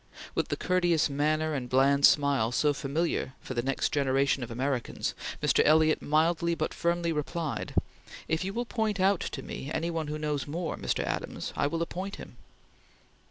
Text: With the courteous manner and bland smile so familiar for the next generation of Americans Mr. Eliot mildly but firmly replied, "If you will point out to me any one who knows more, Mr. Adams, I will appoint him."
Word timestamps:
With 0.33 0.47
the 0.47 0.55
courteous 0.57 1.11
manner 1.11 1.53
and 1.53 1.69
bland 1.69 2.07
smile 2.07 2.51
so 2.51 2.73
familiar 2.73 3.33
for 3.39 3.53
the 3.53 3.61
next 3.61 3.91
generation 3.91 4.41
of 4.41 4.49
Americans 4.49 5.13
Mr. 5.43 5.63
Eliot 5.63 6.01
mildly 6.01 6.55
but 6.55 6.73
firmly 6.73 7.11
replied, 7.11 7.75
"If 8.27 8.43
you 8.43 8.51
will 8.51 8.65
point 8.65 8.99
out 8.99 9.19
to 9.19 9.43
me 9.43 9.69
any 9.71 9.91
one 9.91 10.07
who 10.07 10.17
knows 10.17 10.47
more, 10.47 10.75
Mr. 10.75 11.03
Adams, 11.03 11.53
I 11.55 11.67
will 11.67 11.83
appoint 11.83 12.15
him." 12.15 12.37